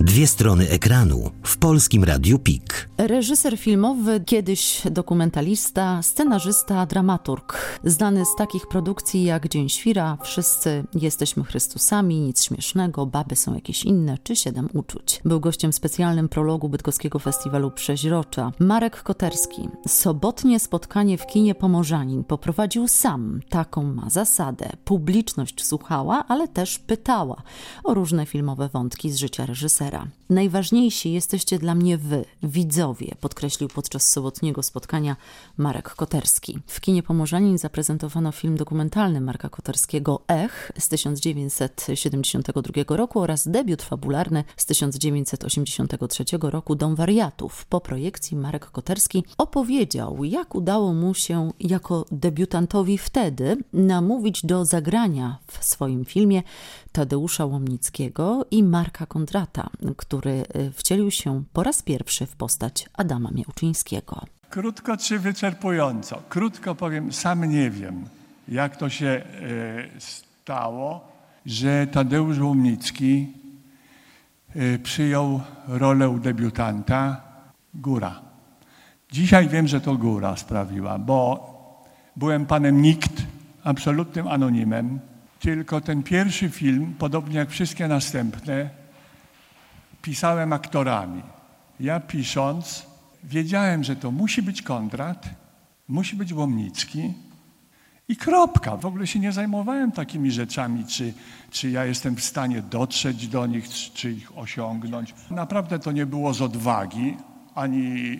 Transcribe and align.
Dwie 0.00 0.26
strony 0.26 0.68
ekranu 0.68 1.30
w 1.42 1.56
polskim 1.56 2.04
Radiu 2.04 2.38
PIK. 2.38 2.88
Reżyser 2.98 3.58
filmowy, 3.58 4.20
kiedyś 4.26 4.82
dokumentalista, 4.90 6.02
scenarzysta, 6.02 6.86
dramaturg. 6.86 7.78
Znany 7.84 8.24
z 8.24 8.28
takich 8.38 8.66
produkcji 8.66 9.24
jak 9.24 9.48
Dzień 9.48 9.68
Świra, 9.68 10.18
Wszyscy 10.22 10.84
jesteśmy 10.94 11.44
Chrystusami, 11.44 12.20
Nic 12.20 12.44
Śmiesznego, 12.44 13.06
Baby 13.06 13.36
są 13.36 13.54
jakieś 13.54 13.84
inne 13.84 14.18
czy 14.18 14.36
Siedem 14.36 14.68
Uczuć. 14.74 15.20
Był 15.24 15.40
gościem 15.40 15.72
specjalnym 15.72 16.28
prologu 16.28 16.68
Bydgoskiego 16.68 17.18
Festiwalu 17.18 17.70
Przeźrocza. 17.70 18.52
Marek 18.58 19.02
Koterski. 19.02 19.68
Sobotnie 19.88 20.60
spotkanie 20.60 21.18
w 21.18 21.26
kinie 21.26 21.54
Pomorzanin 21.54 22.24
poprowadził 22.24 22.88
sam. 22.88 23.40
Taką 23.48 23.82
ma 23.82 24.10
zasadę. 24.10 24.70
Publiczność 24.84 25.66
słuchała, 25.66 26.24
ale 26.28 26.48
też 26.48 26.78
pytała 26.78 27.42
o 27.84 27.94
różne 27.94 28.26
filmowe 28.26 28.68
wątki 28.68 29.10
z 29.10 29.16
życia 29.16 29.46
reżysera. 29.46 29.87
Najważniejsi 30.30 31.12
jesteście 31.12 31.58
dla 31.58 31.74
mnie 31.74 31.98
wy, 31.98 32.24
widzowie, 32.42 33.14
podkreślił 33.20 33.68
podczas 33.68 34.10
sobotniego 34.10 34.62
spotkania 34.62 35.16
Marek 35.56 35.94
Koterski. 35.94 36.58
W 36.66 36.80
kinie 36.80 37.02
Pomorzanin 37.02 37.58
zaprezentowano 37.58 38.32
film 38.32 38.56
dokumentalny 38.56 39.20
Marka 39.20 39.48
Koterskiego 39.48 40.20
Ech 40.28 40.72
z 40.78 40.88
1972 40.88 42.96
roku 42.96 43.20
oraz 43.20 43.48
debiut 43.48 43.82
fabularny 43.82 44.44
z 44.56 44.66
1983 44.66 46.24
roku 46.40 46.74
Dom 46.74 46.94
Wariatów. 46.94 47.66
Po 47.66 47.80
projekcji 47.80 48.36
Marek 48.36 48.70
Koterski 48.70 49.24
opowiedział, 49.38 50.24
jak 50.24 50.54
udało 50.54 50.94
mu 50.94 51.14
się 51.14 51.52
jako 51.60 52.04
debiutantowi 52.10 52.98
wtedy 52.98 53.56
namówić 53.72 54.46
do 54.46 54.64
zagrania 54.64 55.38
w 55.46 55.64
swoim 55.64 56.04
filmie 56.04 56.42
Tadeusza 56.98 57.44
Łomnickiego 57.44 58.46
i 58.50 58.62
Marka 58.62 59.06
Kondrata, 59.06 59.70
który 59.96 60.30
y, 60.30 60.72
wcielił 60.72 61.10
się 61.10 61.44
po 61.52 61.62
raz 61.62 61.82
pierwszy 61.82 62.26
w 62.26 62.36
postać 62.36 62.88
Adama 62.94 63.30
Miałczyńskiego. 63.30 64.20
Krótko 64.50 64.96
czy 64.96 65.18
wyczerpująco? 65.18 66.22
Krótko 66.28 66.74
powiem, 66.74 67.12
sam 67.12 67.44
nie 67.44 67.70
wiem, 67.70 68.04
jak 68.48 68.76
to 68.76 68.88
się 68.88 69.06
y, 69.06 70.00
stało, 70.00 71.08
że 71.46 71.86
Tadeusz 71.86 72.38
Łomnicki 72.38 73.32
y, 74.56 74.78
przyjął 74.82 75.40
rolę 75.68 76.18
debiutanta 76.22 77.20
Góra. 77.74 78.20
Dzisiaj 79.12 79.48
wiem, 79.48 79.68
że 79.68 79.80
to 79.80 79.96
Góra 79.96 80.36
sprawiła, 80.36 80.98
bo 80.98 81.50
byłem 82.16 82.46
panem 82.46 82.82
nikt, 82.82 83.22
absolutnym 83.64 84.28
anonimem, 84.28 85.00
tylko 85.40 85.80
ten 85.80 86.02
pierwszy 86.02 86.50
film, 86.50 86.94
podobnie 86.98 87.38
jak 87.38 87.50
wszystkie 87.50 87.88
następne, 87.88 88.70
pisałem 90.02 90.52
aktorami. 90.52 91.22
Ja 91.80 92.00
pisząc, 92.00 92.86
wiedziałem, 93.24 93.84
że 93.84 93.96
to 93.96 94.10
musi 94.10 94.42
być 94.42 94.62
Kondrat, 94.62 95.28
musi 95.88 96.16
być 96.16 96.32
Łomnicki 96.32 97.14
i 98.08 98.16
kropka. 98.16 98.76
W 98.76 98.86
ogóle 98.86 99.06
się 99.06 99.18
nie 99.18 99.32
zajmowałem 99.32 99.92
takimi 99.92 100.30
rzeczami, 100.30 100.84
czy, 100.84 101.12
czy 101.50 101.70
ja 101.70 101.84
jestem 101.84 102.16
w 102.16 102.24
stanie 102.24 102.62
dotrzeć 102.62 103.28
do 103.28 103.46
nich, 103.46 103.68
czy 103.68 104.12
ich 104.12 104.38
osiągnąć. 104.38 105.14
Naprawdę 105.30 105.78
to 105.78 105.92
nie 105.92 106.06
było 106.06 106.34
z 106.34 106.42
odwagi, 106.42 107.16
ani 107.54 108.18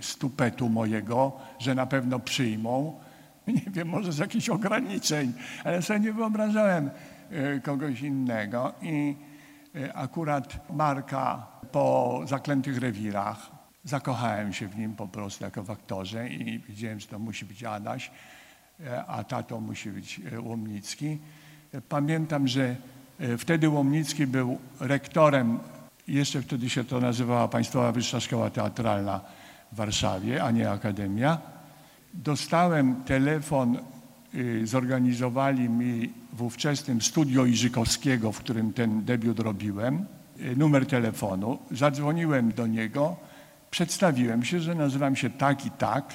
stupetu 0.00 0.68
mojego, 0.68 1.32
że 1.58 1.74
na 1.74 1.86
pewno 1.86 2.18
przyjmą. 2.18 3.00
Nie 3.46 3.70
wiem, 3.72 3.88
może 3.88 4.12
z 4.12 4.18
jakichś 4.18 4.48
ograniczeń, 4.48 5.32
ale 5.64 5.82
sobie 5.82 6.00
nie 6.00 6.12
wyobrażałem 6.12 6.90
e, 7.30 7.60
kogoś 7.60 8.00
innego. 8.00 8.72
I 8.82 9.16
e, 9.74 9.94
akurat 9.94 10.70
Marka 10.70 11.46
po 11.72 12.20
Zaklętych 12.26 12.78
Rewirach 12.78 13.50
zakochałem 13.84 14.52
się 14.52 14.68
w 14.68 14.78
nim 14.78 14.96
po 14.96 15.08
prostu 15.08 15.44
jako 15.44 15.62
w 15.62 15.70
aktorze 15.70 16.28
i 16.28 16.58
wiedziałem, 16.58 17.00
że 17.00 17.06
to 17.06 17.18
musi 17.18 17.44
być 17.44 17.64
Adaś, 17.64 18.10
e, 18.86 19.04
a 19.04 19.24
tato 19.24 19.60
musi 19.60 19.90
być 19.90 20.20
Łomnicki. 20.40 21.18
Pamiętam, 21.88 22.48
że 22.48 22.76
wtedy 23.38 23.68
Łomnicki 23.68 24.26
był 24.26 24.58
rektorem, 24.80 25.58
jeszcze 26.08 26.42
wtedy 26.42 26.70
się 26.70 26.84
to 26.84 27.00
nazywała 27.00 27.48
Państwowa 27.48 27.92
Wyższa 27.92 28.20
Szkoła 28.20 28.50
Teatralna 28.50 29.20
w 29.72 29.76
Warszawie, 29.76 30.44
a 30.44 30.50
nie 30.50 30.70
Akademia. 30.70 31.55
Dostałem 32.24 33.04
telefon, 33.04 33.78
y, 34.34 34.66
zorganizowali 34.66 35.68
mi 35.68 36.12
w 36.32 36.42
ówczesnym 36.42 37.02
studio 37.02 37.44
Iżykowskiego, 37.44 38.32
w 38.32 38.38
którym 38.38 38.72
ten 38.72 39.04
debiut 39.04 39.40
robiłem, 39.40 40.06
y, 40.40 40.56
numer 40.56 40.86
telefonu. 40.86 41.58
Zadzwoniłem 41.70 42.52
do 42.52 42.66
niego, 42.66 43.16
przedstawiłem 43.70 44.44
się, 44.44 44.60
że 44.60 44.74
nazywam 44.74 45.16
się 45.16 45.30
tak 45.30 45.66
i 45.66 45.70
tak, 45.70 46.14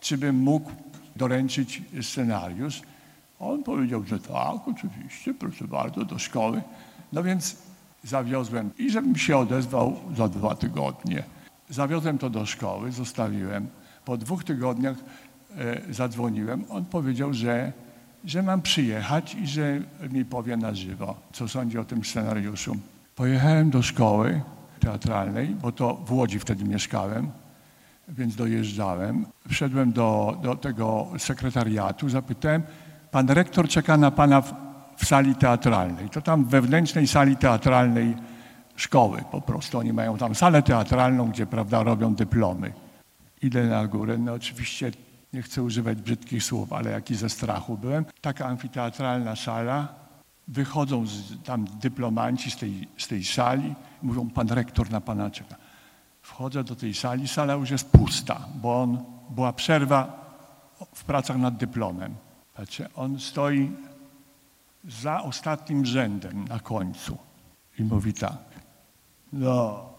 czy 0.00 0.18
bym 0.18 0.36
mógł 0.36 0.70
doręczyć 1.16 1.82
scenariusz. 2.02 2.82
On 3.40 3.62
powiedział, 3.62 4.02
że 4.04 4.18
tak, 4.18 4.68
oczywiście, 4.68 5.34
proszę 5.34 5.64
bardzo, 5.64 6.04
do 6.04 6.18
szkoły. 6.18 6.62
No 7.12 7.22
więc 7.22 7.56
zawiozłem 8.04 8.70
i 8.78 8.90
żebym 8.90 9.16
się 9.16 9.36
odezwał 9.36 9.96
za 10.16 10.28
dwa 10.28 10.54
tygodnie. 10.54 11.22
Zawiozłem 11.68 12.18
to 12.18 12.30
do 12.30 12.46
szkoły, 12.46 12.92
zostawiłem. 12.92 13.68
Po 14.04 14.16
dwóch 14.16 14.44
tygodniach 14.44 14.96
zadzwoniłem, 15.90 16.64
on 16.68 16.84
powiedział, 16.84 17.34
że, 17.34 17.72
że 18.24 18.42
mam 18.42 18.62
przyjechać 18.62 19.34
i 19.34 19.46
że 19.46 19.80
mi 20.10 20.24
powie 20.24 20.56
na 20.56 20.74
żywo, 20.74 21.16
co 21.32 21.48
sądzi 21.48 21.78
o 21.78 21.84
tym 21.84 22.04
scenariuszu. 22.04 22.76
Pojechałem 23.16 23.70
do 23.70 23.82
szkoły 23.82 24.40
teatralnej, 24.80 25.48
bo 25.48 25.72
to 25.72 25.94
w 25.94 26.12
Łodzi 26.12 26.38
wtedy 26.38 26.64
mieszkałem, 26.64 27.30
więc 28.08 28.36
dojeżdżałem. 28.36 29.26
Wszedłem 29.48 29.92
do, 29.92 30.38
do 30.42 30.56
tego 30.56 31.08
sekretariatu, 31.18 32.08
zapytałem, 32.08 32.62
pan 33.10 33.28
rektor 33.28 33.68
czeka 33.68 33.96
na 33.96 34.10
pana 34.10 34.40
w, 34.40 34.54
w 34.96 35.04
sali 35.04 35.34
teatralnej. 35.34 36.10
To 36.10 36.20
tam 36.22 36.44
wewnętrznej 36.44 37.06
sali 37.06 37.36
teatralnej 37.36 38.14
szkoły 38.76 39.22
po 39.30 39.40
prostu. 39.40 39.78
Oni 39.78 39.92
mają 39.92 40.18
tam 40.18 40.34
salę 40.34 40.62
teatralną, 40.62 41.30
gdzie 41.30 41.46
prawda, 41.46 41.82
robią 41.82 42.14
dyplomy. 42.14 42.72
Idę 43.42 43.64
na 43.64 43.86
górę, 43.86 44.18
no 44.18 44.32
oczywiście 44.32 44.92
nie 45.32 45.42
chcę 45.42 45.62
używać 45.62 46.02
brzydkich 46.02 46.44
słów, 46.44 46.72
ale 46.72 46.90
jaki 46.90 47.14
ze 47.14 47.28
strachu 47.28 47.78
byłem. 47.78 48.04
Taka 48.20 48.46
amfiteatralna 48.46 49.36
sala, 49.36 49.88
wychodzą 50.48 51.06
z, 51.06 51.42
tam 51.44 51.64
dyplomanci 51.64 52.50
z 52.50 52.56
tej, 52.56 52.88
z 52.96 53.08
tej 53.08 53.24
sali, 53.24 53.74
mówią, 54.02 54.30
pan 54.30 54.48
rektor 54.48 54.90
na 54.90 55.00
pana 55.00 55.30
czeka. 55.30 55.56
Wchodzę 56.22 56.64
do 56.64 56.76
tej 56.76 56.94
sali, 56.94 57.28
sala 57.28 57.54
już 57.54 57.70
jest 57.70 57.90
pusta, 57.90 58.40
bo 58.54 58.82
on, 58.82 59.04
była 59.30 59.52
przerwa 59.52 60.20
w 60.94 61.04
pracach 61.04 61.36
nad 61.36 61.56
dyplomem. 61.56 62.14
Patrzę, 62.54 62.88
on 62.94 63.20
stoi 63.20 63.70
za 64.84 65.22
ostatnim 65.22 65.86
rzędem 65.86 66.48
na 66.48 66.60
końcu 66.60 67.18
i 67.78 67.84
mówi 67.84 68.12
tak. 68.12 68.38
No. 69.32 69.90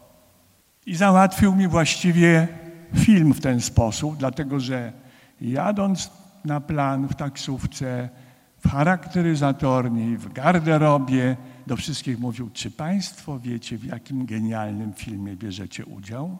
I 0.86 0.96
załatwił 0.96 1.56
mi 1.56 1.68
właściwie 1.68 2.48
film 2.96 3.34
w 3.34 3.42
ten 3.42 3.62
sposób, 3.62 4.18
dlatego 4.18 4.60
że 4.60 4.94
jadąc 5.42 6.12
na 6.46 6.62
plan 6.62 7.08
w 7.08 7.16
taksówce, 7.16 8.10
w 8.60 8.70
charakteryzatorni, 8.70 10.18
w 10.18 10.34
garderobie, 10.34 11.38
do 11.68 11.78
wszystkich 11.78 12.20
mówił, 12.20 12.50
czy 12.54 12.72
Państwo 12.72 13.40
wiecie, 13.40 13.78
w 13.78 13.84
jakim 13.84 14.26
genialnym 14.26 14.94
filmie 14.94 15.36
bierzecie 15.36 15.86
udział? 15.86 16.38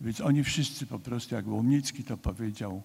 Więc 0.00 0.20
oni 0.20 0.44
wszyscy 0.44 0.86
po 0.86 0.98
prostu, 0.98 1.34
jak 1.34 1.46
Łomnicki 1.46 2.04
to 2.04 2.16
powiedział, 2.16 2.82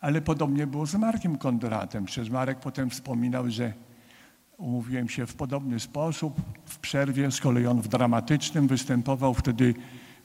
ale 0.00 0.20
podobnie 0.20 0.66
było 0.66 0.86
z 0.86 0.94
Markiem 0.94 1.38
Kondratem. 1.38 2.04
Przecież 2.04 2.30
Marek 2.30 2.60
potem 2.60 2.90
wspominał, 2.90 3.50
że 3.50 3.72
umówiłem 4.56 5.08
się 5.08 5.26
w 5.26 5.34
podobny 5.34 5.80
sposób. 5.80 6.40
W 6.64 6.78
przerwie, 6.78 7.30
z 7.30 7.40
kolei 7.40 7.66
on 7.66 7.80
w 7.80 7.88
dramatycznym 7.88 8.66
występował. 8.66 9.34
Wtedy 9.34 9.74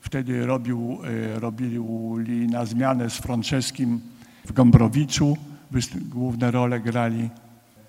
Wtedy 0.00 0.46
robił, 0.46 0.98
e, 1.34 1.40
robili 1.40 1.78
na 2.48 2.64
zmianę 2.64 3.10
z 3.10 3.16
Franceskim 3.16 4.00
w 4.44 4.52
Gombrowiczu, 4.52 5.36
główne 5.94 6.50
role 6.50 6.80
grali 6.80 7.30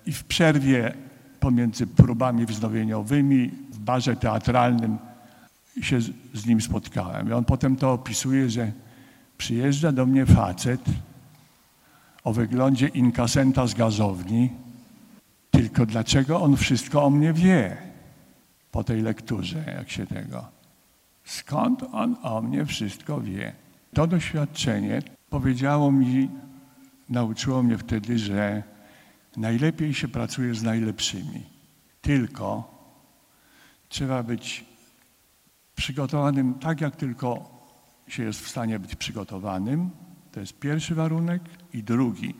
i 0.06 0.12
w 0.12 0.24
przerwie 0.24 0.94
pomiędzy 1.40 1.86
próbami 1.86 2.46
wznowieniowymi 2.46 3.50
w 3.70 3.78
barze 3.78 4.16
teatralnym 4.16 4.98
się 5.80 6.00
z, 6.00 6.10
z 6.34 6.46
nim 6.46 6.60
spotkałem. 6.60 7.28
I 7.28 7.32
on 7.32 7.44
potem 7.44 7.76
to 7.76 7.92
opisuje, 7.92 8.50
że 8.50 8.72
przyjeżdża 9.38 9.92
do 9.92 10.06
mnie 10.06 10.26
facet 10.26 10.80
o 12.24 12.32
wyglądzie 12.32 12.88
inkasenta 12.88 13.66
z 13.66 13.74
gazowni, 13.74 14.50
tylko 15.50 15.86
dlaczego 15.86 16.40
on 16.40 16.56
wszystko 16.56 17.04
o 17.04 17.10
mnie 17.10 17.32
wie 17.32 17.76
po 18.72 18.84
tej 18.84 19.02
lekturze, 19.02 19.64
jak 19.76 19.90
się 19.90 20.06
tego. 20.06 20.61
Skąd 21.24 21.82
on 21.92 22.16
o 22.22 22.42
mnie 22.42 22.66
wszystko 22.66 23.20
wie? 23.20 23.52
To 23.94 24.06
doświadczenie 24.06 25.02
powiedziało 25.30 25.92
mi, 25.92 26.30
nauczyło 27.08 27.62
mnie 27.62 27.78
wtedy, 27.78 28.18
że 28.18 28.62
najlepiej 29.36 29.94
się 29.94 30.08
pracuje 30.08 30.54
z 30.54 30.62
najlepszymi. 30.62 31.46
Tylko 32.00 32.72
trzeba 33.88 34.22
być 34.22 34.64
przygotowanym 35.74 36.54
tak, 36.54 36.80
jak 36.80 36.96
tylko 36.96 37.52
się 38.08 38.22
jest 38.22 38.40
w 38.40 38.48
stanie 38.48 38.78
być 38.78 38.96
przygotowanym. 38.96 39.90
To 40.32 40.40
jest 40.40 40.58
pierwszy 40.58 40.94
warunek. 40.94 41.42
I 41.72 41.82
drugi, 41.82 42.34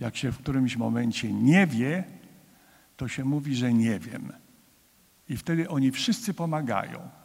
jak 0.00 0.16
się 0.16 0.32
w 0.32 0.38
którymś 0.38 0.76
momencie 0.76 1.32
nie 1.32 1.66
wie, 1.66 2.04
to 2.96 3.08
się 3.08 3.24
mówi, 3.24 3.54
że 3.54 3.72
nie 3.72 3.98
wiem. 3.98 4.32
I 5.28 5.36
wtedy 5.36 5.68
oni 5.68 5.90
wszyscy 5.90 6.34
pomagają. 6.34 7.17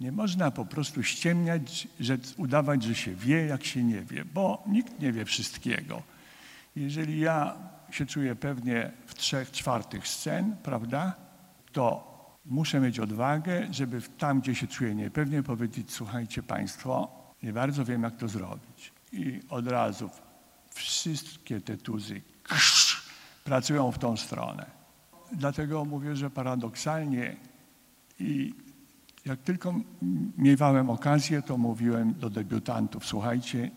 Nie 0.00 0.12
można 0.12 0.50
po 0.50 0.64
prostu 0.64 1.02
ściemniać, 1.02 1.88
że, 2.00 2.18
udawać, 2.36 2.82
że 2.82 2.94
się 2.94 3.14
wie, 3.14 3.46
jak 3.46 3.64
się 3.64 3.84
nie 3.84 4.02
wie, 4.02 4.24
bo 4.24 4.62
nikt 4.66 5.00
nie 5.00 5.12
wie 5.12 5.24
wszystkiego. 5.24 6.02
Jeżeli 6.76 7.20
ja 7.20 7.54
się 7.90 8.06
czuję 8.06 8.36
pewnie 8.36 8.90
w 9.06 9.14
trzech 9.14 9.50
czwartych 9.50 10.08
scen, 10.08 10.56
prawda, 10.62 11.12
to 11.72 12.08
muszę 12.46 12.80
mieć 12.80 12.98
odwagę, 12.98 13.66
żeby 13.70 14.02
tam, 14.02 14.40
gdzie 14.40 14.54
się 14.54 14.66
czuję 14.66 14.94
niepewnie, 14.94 15.42
powiedzieć, 15.42 15.92
słuchajcie 15.92 16.42
Państwo, 16.42 17.08
nie 17.42 17.52
bardzo 17.52 17.84
wiem, 17.84 18.02
jak 18.02 18.16
to 18.16 18.28
zrobić. 18.28 18.92
I 19.12 19.40
od 19.48 19.68
razu 19.68 20.10
wszystkie 20.70 21.60
te 21.60 21.76
tuzy 21.76 22.20
pracują 23.44 23.92
w 23.92 23.98
tą 23.98 24.16
stronę. 24.16 24.66
Dlatego 25.32 25.84
mówię, 25.84 26.16
że 26.16 26.30
paradoksalnie 26.30 27.36
i 28.20 28.54
jak 29.26 29.40
tylko 29.40 29.74
miewałem 30.38 30.90
okazję, 30.90 31.42
to 31.42 31.58
mówiłem 31.58 32.14
do 32.14 32.30
debiutantów, 32.30 33.06
słuchajcie, 33.06 33.70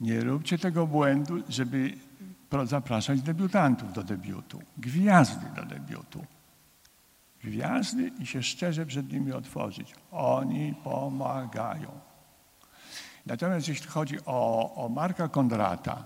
nie 0.00 0.20
róbcie 0.20 0.58
tego 0.58 0.86
błędu, 0.86 1.42
żeby 1.48 1.92
zapraszać 2.64 3.22
debiutantów 3.22 3.92
do 3.92 4.02
debiutu, 4.02 4.62
gwiazdy 4.78 5.46
do 5.56 5.64
debiutu. 5.64 6.24
Gwiazdy 7.44 8.10
i 8.18 8.26
się 8.26 8.42
szczerze 8.42 8.86
przed 8.86 9.12
nimi 9.12 9.32
otworzyć. 9.32 9.94
Oni 10.10 10.74
pomagają. 10.84 11.90
Natomiast 13.26 13.68
jeśli 13.68 13.86
chodzi 13.86 14.16
o, 14.26 14.72
o 14.74 14.88
Marka 14.88 15.28
Kondrata, 15.28 16.04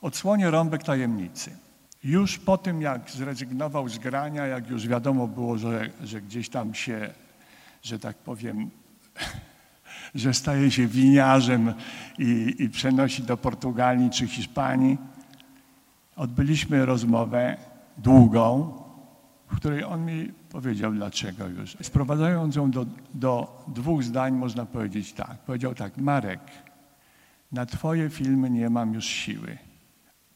odsłonie 0.00 0.50
rąbek 0.50 0.82
tajemnicy. 0.82 1.56
Już 2.04 2.38
po 2.38 2.58
tym, 2.58 2.82
jak 2.82 3.10
zrezygnował 3.10 3.88
z 3.88 3.98
grania, 3.98 4.46
jak 4.46 4.70
już 4.70 4.88
wiadomo 4.88 5.28
było, 5.28 5.58
że, 5.58 5.90
że 6.02 6.20
gdzieś 6.20 6.48
tam 6.48 6.74
się, 6.74 7.14
że 7.82 7.98
tak 7.98 8.16
powiem, 8.16 8.70
że 10.14 10.34
staje 10.34 10.70
się 10.70 10.86
winiarzem 10.86 11.74
i, 12.18 12.54
i 12.58 12.68
przenosi 12.68 13.22
do 13.22 13.36
Portugalii 13.36 14.10
czy 14.10 14.26
Hiszpanii, 14.26 14.98
odbyliśmy 16.16 16.86
rozmowę 16.86 17.56
długą, 17.98 18.72
w 19.48 19.56
której 19.56 19.84
on 19.84 20.04
mi 20.04 20.32
powiedział 20.50 20.92
dlaczego 20.92 21.48
już. 21.48 21.76
Sprowadzając 21.82 22.56
ją 22.56 22.70
do, 22.70 22.86
do 23.14 23.64
dwóch 23.68 24.04
zdań, 24.04 24.34
można 24.34 24.66
powiedzieć 24.66 25.12
tak. 25.12 25.38
Powiedział 25.38 25.74
tak, 25.74 25.96
Marek, 25.96 26.40
na 27.52 27.66
twoje 27.66 28.10
filmy 28.10 28.50
nie 28.50 28.70
mam 28.70 28.94
już 28.94 29.04
siły, 29.04 29.58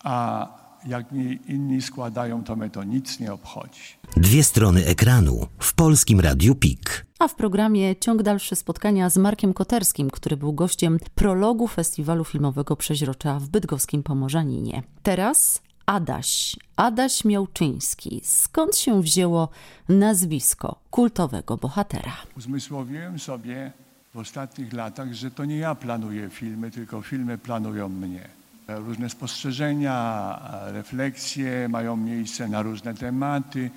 a 0.05 0.49
jak 0.87 1.13
mi 1.13 1.39
inni 1.49 1.83
składają, 1.83 2.45
to 2.45 2.57
mnie 2.57 2.71
to 2.71 2.85
nic 2.85 3.21
nie 3.21 3.33
obchodzi. 3.33 3.81
Dwie 4.17 4.45
strony 4.45 4.87
ekranu 4.87 5.47
w 5.59 5.75
Polskim 5.75 6.21
Radiu 6.21 6.55
PIK. 6.55 7.06
A 7.19 7.29
w 7.29 7.35
programie 7.35 7.97
ciąg 7.97 8.23
dalszy 8.23 8.57
spotkania 8.57 9.11
z 9.11 9.17
Markiem 9.17 9.55
Koterskim, 9.55 10.11
który 10.11 10.37
był 10.37 10.53
gościem 10.53 10.99
prologu 11.15 11.69
Festiwalu 11.69 12.25
Filmowego 12.25 12.77
Przeźrocza 12.77 13.39
w 13.39 13.49
bydgoskim 13.49 14.03
Pomorzaninie. 14.03 14.83
Teraz 15.03 15.63
Adaś, 15.87 16.57
Adaś 16.77 17.25
Miałczyński. 17.25 18.21
Skąd 18.25 18.77
się 18.77 19.03
wzięło 19.03 19.49
nazwisko 19.89 20.77
kultowego 20.91 21.57
bohatera? 21.57 22.13
Uzmysłowiłem 22.37 23.19
sobie 23.19 23.73
w 24.15 24.19
ostatnich 24.19 24.73
latach, 24.73 25.13
że 25.13 25.31
to 25.31 25.45
nie 25.45 25.57
ja 25.57 25.75
planuję 25.75 26.31
filmy, 26.31 26.71
tylko 26.71 27.03
filmy 27.03 27.39
planują 27.39 27.89
mnie. 27.89 28.29
Różne 28.69 29.11
spostrzeżenia, 29.11 30.39
refleksje 30.67 31.69
mają 31.69 31.97
miejsce 31.97 32.49
na 32.49 32.63
różne 32.63 32.95
tematy. 32.95 33.71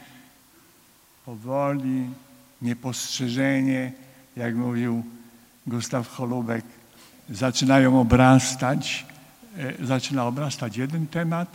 Powoli, 1.25 2.09
niepostrzeżenie, 2.61 3.91
jak 4.35 4.55
mówił 4.55 5.03
Gustaw 5.67 6.07
Holubek, 6.07 6.65
zaczynają 7.29 8.01
obrastać, 8.01 9.05
e, 9.57 9.85
zaczyna 9.85 10.25
obrastać 10.25 10.77
jeden 10.77 11.07
temat, 11.07 11.49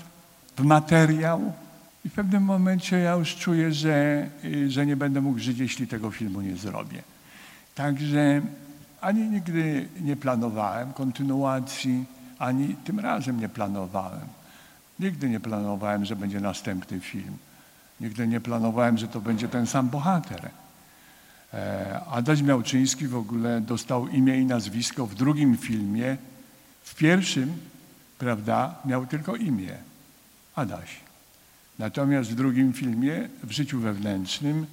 w 0.56 0.64
materiał 0.64 1.52
i 2.04 2.08
w 2.08 2.12
pewnym 2.12 2.42
momencie 2.42 2.98
ja 2.98 3.12
już 3.12 3.36
czuję, 3.36 3.72
że, 3.72 4.26
y, 4.44 4.70
że 4.70 4.86
nie 4.86 4.96
będę 4.96 5.20
mógł 5.20 5.38
żyć, 5.38 5.58
jeśli 5.58 5.86
tego 5.86 6.10
filmu 6.10 6.40
nie 6.40 6.56
zrobię. 6.56 7.02
Także 7.74 8.42
ani 9.00 9.28
nigdy 9.28 9.88
nie 10.00 10.16
planowałem 10.16 10.92
kontynuacji, 10.92 12.04
ani 12.38 12.76
tym 12.84 13.00
razem 13.00 13.40
nie 13.40 13.48
planowałem. 13.48 14.28
Nigdy 15.00 15.28
nie 15.28 15.40
planowałem, 15.40 16.04
że 16.04 16.16
będzie 16.16 16.40
następny 16.40 17.00
film. 17.00 17.36
Nigdy 18.00 18.28
nie 18.28 18.40
planowałem, 18.40 18.98
że 18.98 19.08
to 19.08 19.20
będzie 19.20 19.48
ten 19.48 19.66
sam 19.66 19.88
bohater. 19.88 20.50
E, 21.54 22.00
Adaś 22.10 22.42
Miałczyński 22.42 23.08
w 23.08 23.16
ogóle 23.16 23.60
dostał 23.60 24.08
imię 24.08 24.38
i 24.40 24.46
nazwisko 24.46 25.06
w 25.06 25.14
drugim 25.14 25.56
filmie. 25.56 26.16
W 26.82 26.94
pierwszym, 26.94 27.52
prawda, 28.18 28.74
miał 28.84 29.06
tylko 29.06 29.36
imię. 29.36 29.76
Adaś. 30.54 31.00
Natomiast 31.78 32.30
w 32.30 32.34
drugim 32.34 32.72
filmie, 32.72 33.28
w 33.42 33.50
życiu 33.50 33.80
wewnętrznym, 33.80 34.66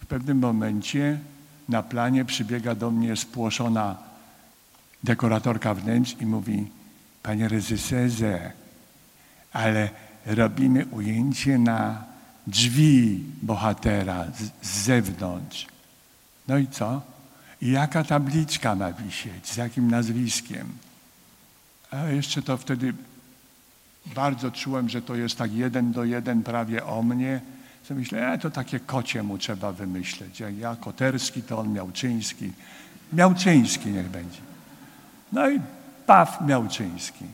w 0.00 0.06
pewnym 0.06 0.38
momencie 0.38 1.18
na 1.68 1.82
planie 1.82 2.24
przybiega 2.24 2.74
do 2.74 2.90
mnie 2.90 3.16
spłoszona 3.16 3.96
dekoratorka 5.04 5.74
wnętrz 5.74 6.16
i 6.20 6.26
mówi, 6.26 6.66
panie 7.22 7.48
reżyserze, 7.48 8.52
ale 9.52 9.90
robimy 10.26 10.86
ujęcie 10.86 11.58
na 11.58 12.04
drzwi 12.46 13.24
bohatera 13.42 14.24
z, 14.24 14.68
z 14.68 14.84
zewnątrz. 14.84 15.73
No 16.48 16.58
i 16.58 16.66
co? 16.66 17.02
I 17.60 17.70
jaka 17.70 18.04
tabliczka 18.04 18.74
ma 18.74 18.92
wisieć? 18.92 19.48
Z 19.48 19.56
jakim 19.56 19.90
nazwiskiem? 19.90 20.72
A 21.90 22.04
jeszcze 22.04 22.42
to 22.42 22.56
wtedy 22.56 22.94
bardzo 24.14 24.50
czułem, 24.50 24.88
że 24.88 25.02
to 25.02 25.14
jest 25.14 25.38
tak 25.38 25.52
jeden 25.52 25.92
do 25.92 26.04
jeden 26.04 26.42
prawie 26.42 26.86
o 26.86 27.02
mnie. 27.02 27.40
Co 27.88 27.94
myślę, 27.94 28.32
e, 28.32 28.38
to 28.38 28.50
takie 28.50 28.80
kocie 28.80 29.22
mu 29.22 29.38
trzeba 29.38 29.72
wymyśleć. 29.72 30.40
Jak 30.40 30.58
ja 30.58 30.76
Koterski, 30.76 31.42
to 31.42 31.58
on 31.58 31.72
Miałczyński. 31.72 32.52
Miałczyński 33.12 33.88
niech 33.88 34.08
będzie. 34.08 34.40
No 35.32 35.50
i 35.50 35.60
Paw 36.06 36.40
Miałczyński. 36.46 37.24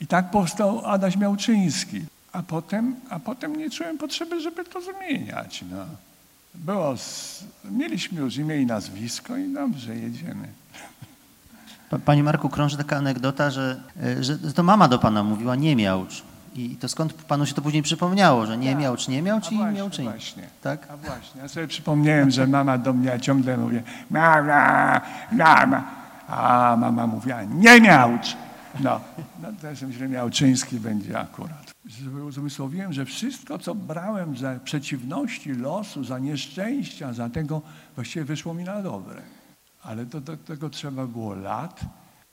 I 0.00 0.06
tak 0.06 0.30
powstał 0.30 0.86
Adaś 0.86 1.16
Miałczyński. 1.16 2.04
A 2.32 2.42
potem, 2.42 2.96
a 3.10 3.18
potem 3.18 3.56
nie 3.56 3.70
czułem 3.70 3.98
potrzeby, 3.98 4.40
żeby 4.40 4.64
to 4.64 4.80
zmieniać. 4.80 5.64
No. 5.70 5.86
Było, 6.54 6.94
mieliśmy 7.70 8.20
już 8.20 8.36
imię 8.36 8.56
i 8.56 8.66
nazwisko 8.66 9.36
i 9.36 9.54
dobrze, 9.54 9.96
jedziemy. 9.96 10.48
Panie 12.04 12.22
Marku, 12.22 12.48
krąży 12.48 12.76
taka 12.76 12.96
anegdota, 12.96 13.50
że, 13.50 13.80
e, 14.02 14.24
że 14.24 14.52
to 14.54 14.62
mama 14.62 14.88
do 14.88 14.98
pana 14.98 15.24
mówiła 15.24 15.56
nie 15.56 15.76
miałcz. 15.76 16.22
I 16.54 16.76
to 16.76 16.88
skąd 16.88 17.12
panu 17.12 17.46
się 17.46 17.54
to 17.54 17.62
później 17.62 17.82
przypomniało, 17.82 18.46
że 18.46 18.58
nie 18.58 18.70
tak. 18.70 18.80
miał, 18.80 18.96
czy 18.96 19.10
nie 19.10 19.22
miał, 19.22 19.40
czy 19.40 19.54
miał, 19.54 19.90
czy 19.90 20.02
nie? 20.02 20.10
Właśnie. 20.10 20.42
Tak? 20.62 20.88
A 20.90 20.96
właśnie. 20.96 21.40
Ja 21.40 21.48
sobie 21.48 21.68
przypomniałem, 21.68 22.30
że 22.30 22.46
mama 22.46 22.78
do 22.78 22.92
mnie 22.92 23.20
ciągle 23.20 23.56
mówi 23.56 23.80
mama, 24.10 25.00
mama. 25.32 25.84
A 26.28 26.76
mama 26.78 27.06
mówiła 27.06 27.42
nie 27.42 27.80
miałcz. 27.80 28.36
No, 28.80 29.00
no 29.42 29.52
też 29.60 29.82
myślę, 29.82 30.08
Miałczyński 30.08 30.80
będzie 30.80 31.20
akurat. 31.20 31.72
Uzmysłowiłem, 32.28 32.92
że 32.92 33.04
wszystko, 33.04 33.58
co 33.58 33.74
brałem 33.74 34.36
za 34.36 34.60
przeciwności 34.64 35.52
losu, 35.54 36.04
za 36.04 36.18
nieszczęścia, 36.18 37.12
za 37.12 37.28
tego, 37.28 37.62
właściwie 37.94 38.24
wyszło 38.24 38.54
mi 38.54 38.64
na 38.64 38.82
dobre 38.82 39.22
ale 39.82 40.06
do, 40.06 40.20
do 40.20 40.36
tego 40.36 40.70
trzeba 40.70 41.06
było 41.06 41.34
lat. 41.34 41.80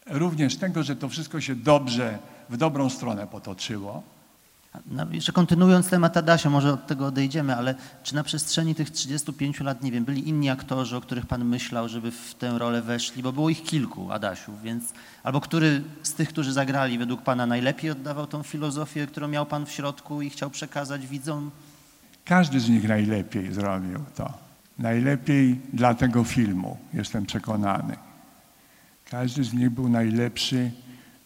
Również 0.08 0.58
tego, 0.58 0.84
że 0.84 0.96
to 0.96 1.10
wszystko 1.10 1.42
się 1.42 1.56
dobrze, 1.56 2.20
w 2.50 2.58
dobrą 2.58 2.90
stronę 2.90 3.28
potoczyło. 3.28 4.04
No, 4.86 5.06
jeszcze 5.12 5.32
kontynuując 5.32 5.90
temat 5.90 6.18
Adasia, 6.18 6.50
może 6.50 6.74
od 6.74 6.88
tego 6.88 7.06
odejdziemy, 7.06 7.56
ale 7.56 7.76
czy 8.04 8.16
na 8.16 8.24
przestrzeni 8.24 8.76
tych 8.76 8.90
35 8.90 9.60
lat, 9.60 9.84
nie 9.84 9.92
wiem, 9.92 10.06
byli 10.06 10.30
inni 10.30 10.50
aktorzy, 10.50 10.98
o 10.98 11.02
których 11.02 11.26
Pan 11.26 11.46
myślał, 11.46 11.90
żeby 11.90 12.12
w 12.12 12.36
tę 12.36 12.60
rolę 12.60 12.82
weszli, 12.82 13.24
bo 13.24 13.32
było 13.32 13.50
ich 13.50 13.64
kilku 13.64 14.12
Adasiów, 14.12 14.62
więc 14.62 14.94
albo 15.24 15.42
który 15.42 15.84
z 16.04 16.14
tych, 16.14 16.30
którzy 16.30 16.54
zagrali 16.54 16.98
według 16.98 17.22
Pana 17.22 17.46
najlepiej 17.46 17.92
oddawał 17.92 18.28
tą 18.28 18.44
filozofię, 18.44 19.08
którą 19.08 19.28
miał 19.28 19.46
Pan 19.46 19.66
w 19.66 19.72
środku 19.72 20.22
i 20.22 20.30
chciał 20.30 20.50
przekazać 20.50 21.08
widzom? 21.08 21.52
Każdy 22.26 22.60
z 22.60 22.70
nich 22.70 22.88
najlepiej 22.88 23.54
zrobił 23.54 24.00
to 24.16 24.50
najlepiej 24.80 25.62
dla 25.74 25.94
tego 25.94 26.24
filmu, 26.24 26.78
jestem 26.94 27.26
przekonany. 27.26 27.96
Każdy 29.10 29.44
z 29.44 29.54
nich 29.54 29.70
był 29.70 29.90
najlepszy 29.90 30.72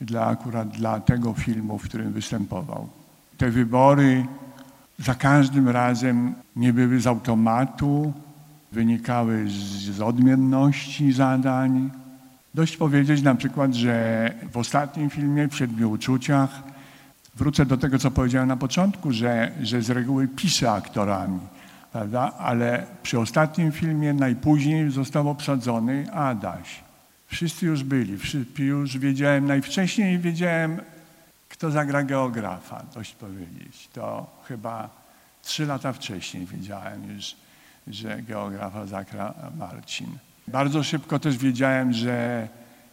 dla, 0.01 0.25
akurat 0.25 0.69
dla 0.69 1.00
tego 1.00 1.33
filmu, 1.33 1.77
w 1.77 1.83
którym 1.83 2.13
występował. 2.13 2.89
Te 3.43 3.51
wybory 3.51 4.25
za 5.00 5.15
każdym 5.15 5.69
razem 5.69 6.35
nie 6.55 6.73
były 6.73 7.00
z 7.00 7.07
automatu, 7.07 8.13
wynikały 8.71 9.50
z, 9.50 9.53
z 9.95 10.01
odmienności 10.01 11.13
zadań. 11.13 11.89
Dość 12.53 12.77
powiedzieć 12.77 13.21
na 13.21 13.35
przykład, 13.35 13.73
że 13.73 14.31
w 14.51 14.57
ostatnim 14.57 15.09
filmie, 15.09 15.47
w 15.47 15.55
Siedmiu 15.55 15.91
Uczuciach, 15.91 16.63
wrócę 17.35 17.65
do 17.65 17.77
tego, 17.77 18.00
co 18.00 18.12
powiedziałem 18.12 18.47
na 18.47 18.57
początku, 18.57 19.12
że, 19.12 19.51
że 19.62 19.81
z 19.81 19.89
reguły 19.89 20.27
piszę 20.27 20.71
aktorami, 20.71 21.39
prawda? 21.91 22.31
ale 22.38 22.85
przy 23.03 23.19
ostatnim 23.19 23.71
filmie 23.71 24.13
najpóźniej 24.13 24.91
został 24.91 25.29
obsadzony 25.29 26.13
Adaś. 26.13 26.83
Wszyscy 27.27 27.65
już 27.65 27.83
byli, 27.83 28.17
już 28.57 28.97
wiedziałem, 28.97 29.47
najwcześniej 29.47 30.19
wiedziałem, 30.19 30.79
kto 31.53 31.72
zagra 31.72 32.03
geografa, 32.03 32.83
dość 32.93 33.13
powiedzieć. 33.13 33.89
To 33.93 34.27
chyba 34.48 34.89
trzy 35.41 35.65
lata 35.65 35.93
wcześniej 35.93 36.45
wiedziałem 36.45 37.15
już, 37.15 37.36
że 37.88 38.22
geografa 38.22 38.86
zagra 38.86 39.33
Marcin. 39.57 40.17
Bardzo 40.48 40.83
szybko 40.83 41.19
też 41.19 41.38
wiedziałem, 41.38 41.93
że, 41.93 42.48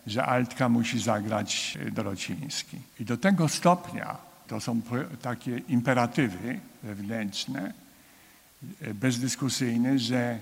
że 0.06 0.24
Altka 0.24 0.68
musi 0.68 1.00
zagrać 1.00 1.78
Dorociński. 1.92 2.78
I 3.00 3.04
do 3.04 3.16
tego 3.16 3.48
stopnia 3.48 4.16
to 4.46 4.60
są 4.60 4.80
takie 5.22 5.58
imperatywy 5.58 6.60
wewnętrzne, 6.82 7.72
bezdyskusyjne, 8.94 9.98
że 9.98 10.38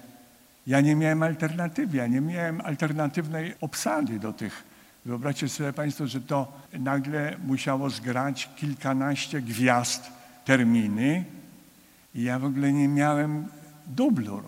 ja 0.66 0.80
nie 0.80 0.96
miałem 0.96 1.22
alternatywy, 1.22 1.96
ja 1.96 2.06
nie 2.06 2.20
miałem 2.20 2.60
alternatywnej 2.60 3.54
obsady 3.60 4.18
do 4.18 4.32
tych. 4.32 4.67
Wyobraźcie 5.08 5.48
sobie 5.48 5.72
Państwo, 5.72 6.06
że 6.06 6.20
to 6.20 6.52
nagle 6.72 7.36
musiało 7.46 7.90
zgrać 7.90 8.50
kilkanaście 8.56 9.42
gwiazd 9.42 10.02
terminy 10.44 11.24
i 12.14 12.22
ja 12.22 12.38
w 12.38 12.44
ogóle 12.44 12.72
nie 12.72 12.88
miałem 12.88 13.46
dublur. 13.86 14.44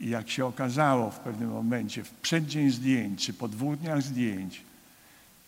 I 0.00 0.08
jak 0.08 0.30
się 0.30 0.46
okazało 0.46 1.10
w 1.10 1.18
pewnym 1.18 1.50
momencie, 1.50 2.04
w 2.04 2.10
przeddzień 2.10 2.70
zdjęć, 2.70 3.26
czy 3.26 3.32
po 3.32 3.48
dwóch 3.48 3.76
dniach 3.76 4.02
zdjęć, 4.02 4.62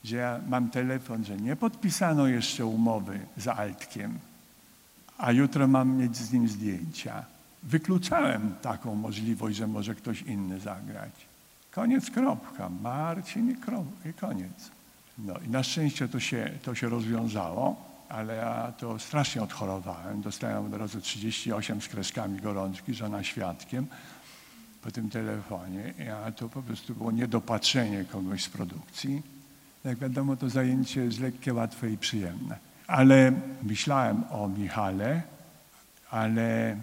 że 0.04 0.16
ja 0.16 0.40
mam 0.49 0.71
telefon, 0.71 1.25
że 1.25 1.37
nie 1.37 1.56
podpisano 1.56 2.26
jeszcze 2.26 2.66
umowy 2.66 3.21
z 3.37 3.49
Altkiem, 3.49 4.18
a 5.18 5.32
jutro 5.32 5.68
mam 5.68 5.97
mieć 5.97 6.16
z 6.16 6.32
nim 6.32 6.49
zdjęcia. 6.49 7.25
Wykluczałem 7.62 8.54
taką 8.62 8.94
możliwość, 8.94 9.56
że 9.56 9.66
może 9.66 9.94
ktoś 9.94 10.23
inny 10.23 10.61
zagrać. 10.61 11.31
Koniec, 11.73 12.11
kropka. 12.11 12.69
Marcin 12.69 13.50
i 14.05 14.12
koniec. 14.14 14.71
No 15.19 15.35
i 15.47 15.49
na 15.49 15.62
szczęście 15.62 16.09
to 16.09 16.21
się, 16.21 16.50
to 16.62 16.75
się 16.75 16.88
rozwiązało, 16.88 17.76
ale 18.09 18.37
ja 18.37 18.73
to 18.79 18.99
strasznie 18.99 19.43
odchorowałem. 19.43 20.23
Dostałem 20.23 20.67
od 20.67 20.75
razu 20.75 21.00
38 21.00 21.83
z 21.83 21.88
kreskami 21.88 22.41
gorączki, 22.41 22.95
żona 22.95 23.23
świadkiem 23.23 23.87
po 24.83 24.91
tym 24.91 25.11
telefonie. 25.11 25.95
Ja 25.99 26.33
to 26.33 26.49
po 26.49 26.62
prostu 26.62 26.95
było 26.95 27.11
niedopatrzenie 27.11 28.05
kogoś 28.05 28.45
z 28.45 28.49
produkcji. 28.49 29.23
Jak 29.85 29.99
wiadomo, 29.99 30.37
to 30.37 30.49
zajęcie 30.49 31.05
jest 31.05 31.21
lekkie, 31.21 31.55
łatwe 31.55 31.91
i 31.91 31.99
przyjemne. 31.99 32.59
Ale 32.87 33.33
myślałem 33.62 34.25
o 34.31 34.49
Michale, 34.49 35.23
ale 36.11 36.76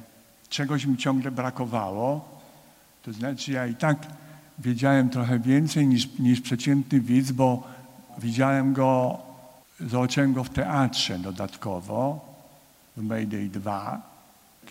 czegoś 0.49 0.85
mi 0.85 0.97
ciągle 0.97 1.31
brakowało. 1.31 2.39
To 3.03 3.13
znaczy 3.13 3.51
ja 3.51 3.67
i 3.67 3.75
tak 3.75 3.97
wiedziałem 4.59 5.09
trochę 5.09 5.39
więcej 5.39 5.87
niż, 5.87 6.19
niż 6.19 6.41
przeciętny 6.41 6.99
widz, 6.99 7.31
bo 7.31 7.67
widziałem 8.17 8.73
go, 8.73 9.17
zobaczyłem 9.79 10.33
go 10.33 10.43
w 10.43 10.49
teatrze 10.49 11.19
dodatkowo, 11.19 12.29
w 12.97 13.03
Mayday 13.03 13.49
2, 13.49 14.01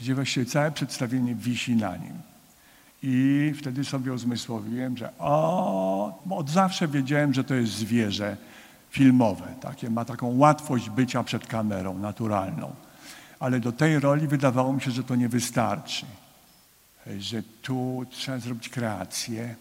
gdzie 0.01 0.15
właściwie 0.15 0.47
całe 0.47 0.71
przedstawienie 0.71 1.35
wisi 1.35 1.77
na 1.77 1.97
nim. 1.97 2.13
I 3.03 3.53
wtedy 3.59 3.85
sobie 3.85 4.13
uzmysłowiłem, 4.13 4.97
że 4.97 5.13
o, 5.19 6.23
od 6.31 6.51
zawsze 6.51 6.89
wiedziałem, 6.89 7.35
że 7.35 7.45
to 7.45 7.55
jest 7.55 7.73
zwierzę 7.73 8.37
filmowe, 8.91 9.55
takie, 9.61 9.91
ma 9.91 10.05
taką 10.05 10.39
łatwość 10.39 10.91
bycia 10.91 11.25
przed 11.25 11.47
kamerą, 11.47 11.99
naturalną. 11.99 12.73
Ale 13.41 13.61
do 13.61 13.73
tej 13.73 13.99
roli 13.99 14.29
wydawało 14.29 14.73
mi 14.73 14.81
się, 14.81 14.91
że 14.91 15.05
to 15.05 15.17
nie 15.17 15.29
wystarczy, 15.29 16.07
że 17.19 17.43
tu 17.63 18.07
trzeba 18.11 18.39
zrobić 18.39 18.69
kreację. 18.69 19.55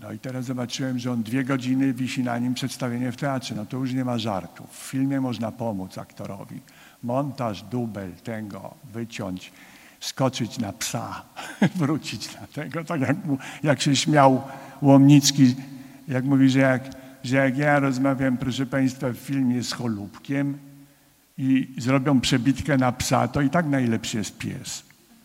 No 0.00 0.12
i 0.12 0.18
teraz 0.18 0.44
zobaczyłem, 0.44 0.98
że 0.98 1.12
on 1.12 1.22
dwie 1.22 1.44
godziny 1.44 1.92
wisi 1.92 2.22
na 2.22 2.38
nim 2.38 2.54
przedstawienie 2.54 3.12
w 3.12 3.16
teatrze. 3.16 3.54
No 3.54 3.66
to 3.66 3.76
już 3.76 3.92
nie 3.92 4.04
ma 4.04 4.18
żartów. 4.18 4.70
W 4.70 4.90
filmie 4.90 5.20
można 5.20 5.52
pomóc 5.52 5.98
aktorowi. 5.98 6.60
Montaż, 7.02 7.62
dubel, 7.62 8.12
tego, 8.12 8.74
wyciąć 8.92 9.52
skoczyć 10.00 10.58
na 10.58 10.72
psa, 10.72 11.22
wrócić 11.74 12.34
na 12.34 12.46
tego, 12.46 12.84
tak 12.84 13.00
jak, 13.00 13.24
mu, 13.24 13.38
jak 13.62 13.82
się 13.82 13.96
śmiał 13.96 14.42
Łomnicki, 14.82 15.54
jak 16.08 16.24
mówi, 16.24 16.48
że 16.48 16.58
jak, 16.58 16.82
że 17.24 17.36
jak 17.36 17.58
ja 17.58 17.78
rozmawiam, 17.78 18.36
proszę 18.36 18.66
Państwa, 18.66 19.08
w 19.08 19.16
filmie 19.16 19.62
z 19.62 19.72
Cholubkiem 19.72 20.58
i 21.38 21.74
zrobią 21.78 22.20
przebitkę 22.20 22.76
na 22.76 22.92
psa, 22.92 23.28
to 23.28 23.40
i 23.40 23.50
tak 23.50 23.66
najlepszy 23.66 24.18
jest 24.18 24.38
pies. 24.38 24.82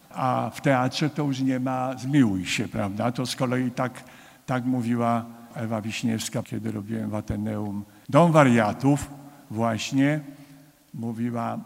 A 0.09 0.51
w 0.53 0.61
teatrze 0.61 1.09
to 1.09 1.23
już 1.23 1.39
nie 1.39 1.59
ma 1.59 1.97
zmiłuj 1.97 2.45
się, 2.45 2.67
prawda? 2.67 3.11
To 3.11 3.25
z 3.25 3.35
kolei 3.35 3.71
tak, 3.71 4.03
tak 4.47 4.65
mówiła 4.65 5.25
Ewa 5.53 5.81
Wiśniewska, 5.81 6.43
kiedy 6.43 6.71
robiłem 6.71 7.09
w 7.09 7.15
Ateneum 7.15 7.85
Dom 8.09 8.31
Wariatów, 8.31 9.09
właśnie 9.51 10.19
mówiła, 10.93 11.59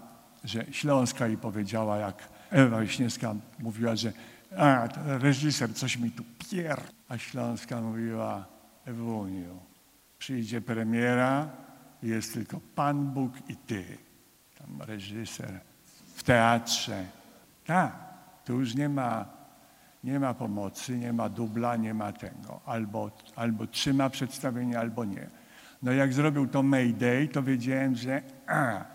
że 0.43 0.65
Śląska 0.71 1.27
jej 1.27 1.37
powiedziała, 1.37 1.97
jak 1.97 2.29
Ewa 2.49 2.81
Wiśniewska 2.81 3.35
mówiła, 3.59 3.95
że 3.95 4.13
a, 4.57 4.87
reżyser 5.05 5.75
coś 5.75 5.97
mi 5.97 6.11
tu 6.11 6.23
pier. 6.51 6.81
A 7.09 7.17
Śląska 7.17 7.81
mówiła, 7.81 8.45
Ewuniu, 8.85 9.59
przyjdzie 10.17 10.61
premiera, 10.61 11.49
jest 12.03 12.33
tylko 12.33 12.59
Pan 12.75 13.05
Bóg 13.05 13.33
i 13.49 13.55
Ty. 13.55 13.97
Tam 14.59 14.81
reżyser 14.81 15.59
w 16.15 16.23
teatrze. 16.23 17.05
Tak, 17.65 17.93
tu 18.45 18.59
już 18.59 18.75
nie 18.75 18.89
ma, 18.89 19.25
nie 20.03 20.19
ma 20.19 20.33
pomocy, 20.33 20.97
nie 20.97 21.13
ma 21.13 21.29
dubla, 21.29 21.75
nie 21.75 21.93
ma 21.93 22.13
tego. 22.13 22.61
Albo, 22.65 23.11
albo 23.35 23.67
trzyma 23.67 24.09
przedstawienie, 24.09 24.79
albo 24.79 25.05
nie. 25.05 25.27
No 25.83 25.91
jak 25.91 26.13
zrobił 26.13 26.47
to 26.47 26.63
Mayday, 26.63 27.27
to 27.27 27.43
wiedziałem, 27.43 27.95
że 27.95 28.21
a, 28.47 28.85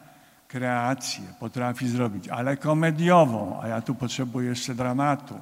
kreację 0.49 1.25
potrafi 1.41 1.89
zrobić, 1.89 2.29
ale 2.29 2.57
komediową, 2.57 3.61
a 3.63 3.69
ja 3.69 3.81
tu 3.83 3.95
potrzebuję 3.95 4.49
jeszcze 4.49 4.75
dramatu. 4.75 5.35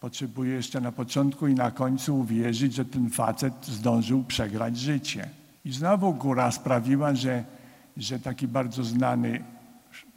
Potrzebuję 0.00 0.54
jeszcze 0.54 0.80
na 0.80 0.92
początku 0.92 1.46
i 1.48 1.54
na 1.54 1.70
końcu 1.70 2.18
uwierzyć, 2.18 2.74
że 2.74 2.84
ten 2.84 3.10
facet 3.10 3.66
zdążył 3.66 4.24
przegrać 4.24 4.78
życie. 4.78 5.28
I 5.64 5.72
znowu 5.72 6.14
góra 6.14 6.50
sprawiła, 6.50 7.14
że, 7.14 7.44
że 7.96 8.18
taki 8.18 8.48
bardzo 8.48 8.84
znany, 8.84 9.44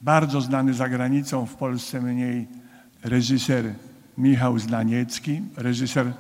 bardzo 0.01 0.41
znany 0.41 0.73
za 0.73 0.89
granicą, 0.89 1.45
w 1.45 1.55
Polsce 1.55 2.01
mniej, 2.01 2.47
reżyser 3.03 3.73
Michał 4.17 4.59
Znaniecki, 4.59 5.41
reżyser, 5.57 6.13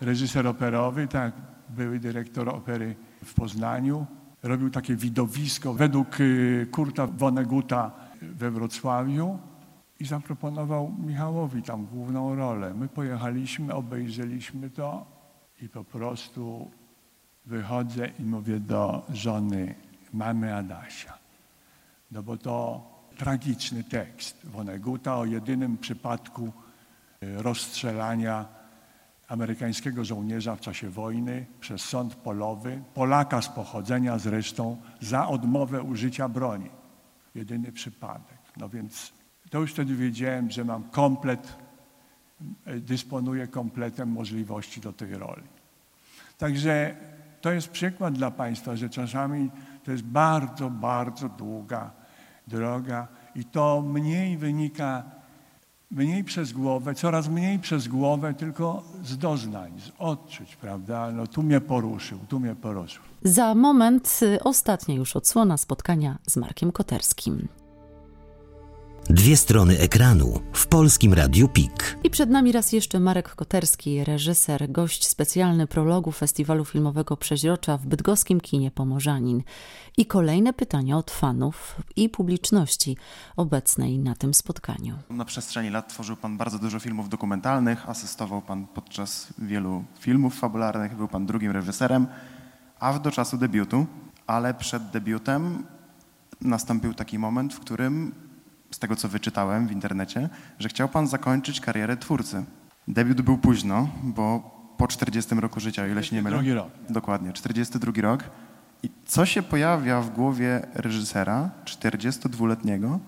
reżyser 0.00 0.46
operowy, 0.46 1.08
tak, 1.08 1.32
były 1.68 1.98
dyrektor 1.98 2.48
opery 2.48 2.94
w 3.24 3.34
Poznaniu, 3.34 4.06
robił 4.42 4.70
takie 4.70 4.96
widowisko 4.96 5.74
według 5.74 6.20
y, 6.20 6.66
Kurta 6.70 7.06
Woneguta 7.06 7.90
we 8.22 8.50
Wrocławiu 8.50 9.38
i 10.00 10.04
zaproponował 10.04 10.94
Michałowi 11.06 11.62
tam 11.62 11.86
główną 11.86 12.34
rolę. 12.34 12.74
My 12.74 12.88
pojechaliśmy, 12.88 13.74
obejrzeliśmy 13.74 14.70
to 14.70 15.06
i 15.62 15.68
po 15.68 15.84
prostu 15.84 16.70
wychodzę 17.46 18.08
i 18.18 18.22
mówię 18.22 18.60
do 18.60 19.06
żony 19.12 19.74
mamy 20.12 20.56
Adasia. 20.56 21.18
No 22.10 22.22
bo 22.22 22.36
to 22.36 22.82
tragiczny 23.16 23.84
tekst 23.84 24.46
Woneguta 24.46 25.16
o 25.16 25.24
jedynym 25.24 25.78
przypadku 25.78 26.52
rozstrzelania 27.20 28.48
amerykańskiego 29.28 30.04
żołnierza 30.04 30.56
w 30.56 30.60
czasie 30.60 30.90
wojny 30.90 31.46
przez 31.60 31.84
sąd 31.84 32.14
polowy, 32.14 32.82
Polaka 32.94 33.42
z 33.42 33.48
pochodzenia 33.48 34.18
zresztą, 34.18 34.76
za 35.00 35.28
odmowę 35.28 35.82
użycia 35.82 36.28
broni. 36.28 36.70
Jedyny 37.34 37.72
przypadek. 37.72 38.38
No 38.56 38.68
więc 38.68 39.12
to 39.50 39.60
już 39.60 39.72
wtedy 39.72 39.94
wiedziałem, 39.94 40.50
że 40.50 40.64
mam 40.64 40.84
komplet, 40.84 41.56
e, 42.64 42.80
dysponuję 42.80 43.48
kompletem 43.48 44.08
możliwości 44.08 44.80
do 44.80 44.92
tej 44.92 45.14
roli. 45.14 45.42
Także 46.38 46.96
to 47.40 47.52
jest 47.52 47.68
przykład 47.68 48.14
dla 48.14 48.30
Państwa, 48.30 48.76
że 48.76 48.90
czasami 48.90 49.50
to 49.84 49.92
jest 49.92 50.04
bardzo, 50.04 50.70
bardzo 50.70 51.28
długa 51.28 51.90
droga 52.46 53.08
i 53.34 53.44
to 53.44 53.82
mniej 53.82 54.36
wynika 54.36 55.19
mniej 55.90 56.24
przez 56.24 56.52
głowę, 56.52 56.94
coraz 56.94 57.28
mniej 57.28 57.58
przez 57.58 57.88
głowę, 57.88 58.34
tylko 58.34 58.82
z 59.04 59.18
doznań, 59.18 59.80
z 59.80 59.92
odczuć, 59.98 60.56
prawda? 60.56 61.10
No 61.12 61.26
tu 61.26 61.42
mnie 61.42 61.60
poruszył, 61.60 62.18
tu 62.28 62.40
mnie 62.40 62.54
poruszył. 62.54 63.02
Za 63.22 63.54
moment 63.54 64.20
y, 64.22 64.42
ostatnia 64.42 64.94
już 64.94 65.16
odsłona 65.16 65.56
spotkania 65.56 66.18
z 66.26 66.36
Markiem 66.36 66.72
Koterskim. 66.72 67.48
Dwie 69.08 69.36
strony 69.36 69.78
ekranu 69.78 70.40
w 70.52 70.66
Polskim 70.66 71.14
Radiu 71.14 71.48
PIK. 71.48 71.98
I 72.04 72.10
przed 72.10 72.30
nami 72.30 72.52
raz 72.52 72.72
jeszcze 72.72 73.00
Marek 73.00 73.34
Koterski, 73.34 74.04
reżyser, 74.04 74.72
gość 74.72 75.08
specjalny 75.08 75.66
prologu 75.66 76.12
Festiwalu 76.12 76.64
Filmowego 76.64 77.16
Przeźrocza 77.16 77.76
w 77.76 77.86
bydgoskim 77.86 78.40
kinie 78.40 78.70
Pomorzanin. 78.70 79.42
I 79.96 80.06
kolejne 80.06 80.52
pytania 80.52 80.96
od 80.96 81.10
fanów 81.10 81.76
i 81.96 82.08
publiczności 82.08 82.96
obecnej 83.36 83.98
na 83.98 84.14
tym 84.14 84.34
spotkaniu. 84.34 84.98
Na 85.10 85.24
przestrzeni 85.24 85.70
lat 85.70 85.88
tworzył 85.88 86.16
Pan 86.16 86.36
bardzo 86.36 86.58
dużo 86.58 86.78
filmów 86.78 87.08
dokumentalnych, 87.08 87.88
asystował 87.88 88.42
Pan 88.42 88.66
podczas 88.66 89.26
wielu 89.38 89.84
filmów 90.00 90.38
fabularnych, 90.38 90.96
był 90.96 91.08
Pan 91.08 91.26
drugim 91.26 91.50
reżyserem, 91.50 92.06
aż 92.80 93.00
do 93.00 93.10
czasu 93.10 93.36
debiutu, 93.36 93.86
ale 94.26 94.54
przed 94.54 94.90
debiutem 94.90 95.64
nastąpił 96.40 96.94
taki 96.94 97.18
moment, 97.18 97.54
w 97.54 97.60
którym, 97.60 98.14
z 98.70 98.78
tego 98.78 98.96
co 98.96 99.08
wyczytałem 99.08 99.66
w 99.66 99.72
internecie, 99.72 100.28
że 100.58 100.68
chciał 100.68 100.88
Pan 100.88 101.06
zakończyć 101.06 101.60
karierę 101.60 101.96
twórcy. 101.96 102.44
Debiut 102.88 103.20
był 103.20 103.38
późno, 103.38 103.88
bo 104.02 104.50
po 104.76 104.88
40 104.88 105.34
roku 105.34 105.60
życia, 105.60 105.82
o 105.82 105.86
ile 105.86 106.04
się 106.04 106.16
nie 106.16 106.22
mylę. 106.22 106.36
Drugi 106.36 106.52
rok. 106.54 106.68
Dokładnie, 106.90 107.32
42 107.32 107.92
rok. 108.02 108.24
I 108.82 108.90
co 109.06 109.26
się 109.26 109.42
pojawia 109.42 110.00
w 110.00 110.10
głowie 110.10 110.66
reżysera 110.74 111.50
42-letniego, 111.64 112.98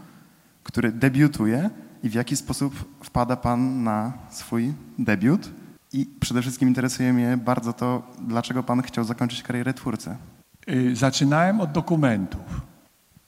który 0.63 0.93
debiutuje 0.93 1.71
i 2.03 2.09
w 2.09 2.15
jaki 2.15 2.37
sposób 2.37 2.99
wpada 3.05 3.37
Pan 3.37 3.83
na 3.83 4.13
swój 4.31 4.75
debiut? 4.99 5.51
I 5.93 6.07
przede 6.21 6.43
wszystkim 6.43 6.69
interesuje 6.69 7.13
mnie 7.13 7.37
bardzo 7.37 7.73
to, 7.73 8.03
dlaczego 8.21 8.63
Pan 8.63 8.83
chciał 8.83 9.05
zakończyć 9.05 9.43
karierę 9.43 9.75
twórcy. 9.75 10.17
Y, 10.69 10.97
Zaczynałem 10.97 11.61
od 11.61 11.73
dokumentów. 11.73 12.61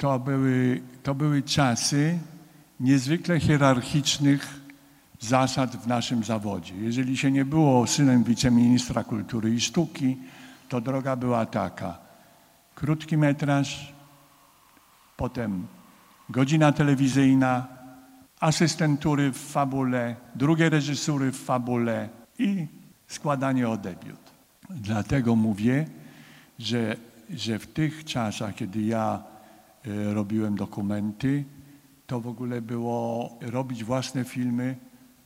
To 0.05 0.19
były, 0.19 0.81
to 1.03 1.15
były 1.15 1.43
czasy 1.43 2.19
niezwykle 2.81 3.41
hierarchicznych 3.41 4.61
zasad 5.21 5.77
w 5.77 5.87
naszym 5.87 6.25
zawodzie. 6.25 6.75
Jeżeli 6.77 7.17
się 7.17 7.31
nie 7.31 7.45
było 7.45 7.87
synem 7.87 8.25
wiceministra 8.25 9.05
kultury 9.05 9.55
i 9.55 9.61
sztuki, 9.61 10.17
to 10.69 10.81
droga 10.81 11.17
była 11.17 11.47
taka. 11.47 11.99
Krótki 12.75 13.17
metraż, 13.17 13.95
potem 15.17 15.67
godzina 16.29 16.73
telewizyjna, 16.73 17.67
asystentury 18.41 19.33
w 19.33 19.39
fabule, 19.39 20.17
drugie 20.35 20.71
reżysury 20.71 21.33
w 21.33 21.45
fabule 21.45 22.09
i 22.39 22.67
składanie 23.09 23.69
o 23.69 23.77
debiut. 23.77 24.31
Dlatego 24.71 25.37
mówię, 25.37 25.87
że, 26.59 26.97
że 27.31 27.59
w 27.59 27.67
tych 27.67 28.05
czasach, 28.05 28.55
kiedy 28.55 28.83
ja 28.83 29.34
robiłem 30.13 30.57
dokumenty, 30.57 31.45
to 32.07 32.21
w 32.21 32.27
ogóle 32.27 32.63
było 32.63 33.31
robić 33.41 33.85
własne 33.85 34.25
filmy, 34.25 34.77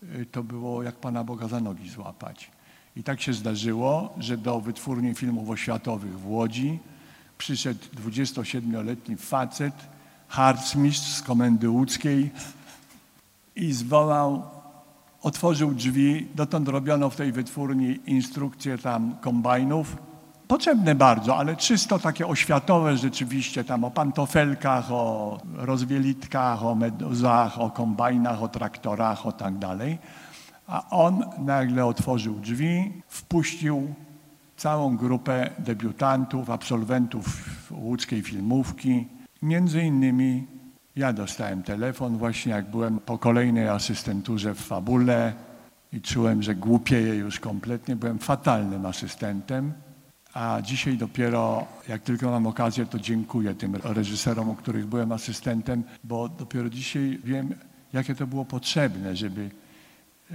e, 0.02 0.24
to 0.24 0.42
było 0.42 0.82
jak 0.82 0.96
Pana 0.96 1.24
Boga 1.24 1.48
za 1.48 1.60
nogi 1.60 1.90
złapać. 1.90 2.50
I 2.96 3.02
tak 3.02 3.20
się 3.20 3.32
zdarzyło, 3.32 4.14
że 4.18 4.36
do 4.36 4.60
wytwórni 4.60 5.14
filmów 5.14 5.50
oświatowych 5.50 6.20
w 6.20 6.30
Łodzi 6.30 6.78
przyszedł 7.38 7.80
27-letni 8.04 9.16
facet, 9.16 9.74
harcmistrz 10.28 11.12
z 11.14 11.22
komendy 11.22 11.70
łódzkiej 11.70 12.30
i 13.56 13.72
zwołał, 13.72 14.42
otworzył 15.22 15.74
drzwi, 15.74 16.26
dotąd 16.34 16.68
robiono 16.68 17.10
w 17.10 17.16
tej 17.16 17.32
wytwórni 17.32 17.98
instrukcje 18.06 18.78
tam 18.78 19.16
kombajnów, 19.20 19.96
potrzebne 20.48 20.94
bardzo, 20.94 21.36
ale 21.36 21.56
czysto 21.56 21.98
takie 21.98 22.26
oświatowe 22.26 22.96
rzeczywiście, 22.96 23.64
tam 23.64 23.84
o 23.84 23.90
pantofelkach, 23.90 24.92
o 24.92 25.38
rozwielitkach, 25.54 26.64
o 26.64 26.74
meduzach, 26.74 27.60
o 27.60 27.70
kombajnach, 27.70 28.42
o 28.42 28.48
traktorach, 28.48 29.26
o 29.26 29.32
tak 29.32 29.58
dalej. 29.58 29.98
A 30.66 30.90
on 30.90 31.24
nagle 31.38 31.86
otworzył 31.86 32.34
drzwi, 32.34 32.92
wpuścił 33.08 33.94
całą 34.56 34.96
grupę 34.96 35.50
debiutantów, 35.58 36.50
absolwentów 36.50 37.24
łódzkiej 37.70 38.22
filmówki. 38.22 39.06
Między 39.42 39.82
innymi 39.82 40.46
ja 40.96 41.12
dostałem 41.12 41.62
telefon 41.62 42.18
właśnie 42.18 42.52
jak 42.52 42.70
byłem 42.70 42.98
po 42.98 43.18
kolejnej 43.18 43.68
asystenturze 43.68 44.54
w 44.54 44.60
fabule 44.60 45.32
i 45.92 46.00
czułem, 46.00 46.42
że 46.42 46.54
głupieję 46.54 47.14
już 47.14 47.40
kompletnie. 47.40 47.96
Byłem 47.96 48.18
fatalnym 48.18 48.86
asystentem, 48.86 49.72
a 50.38 50.62
dzisiaj 50.62 50.96
dopiero, 50.96 51.66
jak 51.88 52.02
tylko 52.02 52.30
mam 52.30 52.46
okazję, 52.46 52.86
to 52.86 52.98
dziękuję 52.98 53.54
tym 53.54 53.76
reżyserom, 53.76 54.48
u 54.48 54.54
których 54.54 54.86
byłem 54.86 55.12
asystentem, 55.12 55.82
bo 56.04 56.28
dopiero 56.28 56.70
dzisiaj 56.70 57.18
wiem, 57.24 57.54
jakie 57.92 58.14
to 58.14 58.26
było 58.26 58.44
potrzebne, 58.44 59.16
żeby, 59.16 59.50